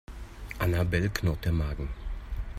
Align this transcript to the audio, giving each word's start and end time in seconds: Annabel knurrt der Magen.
Annabel 0.59 1.11
knurrt 1.11 1.45
der 1.45 1.51
Magen. 1.51 1.87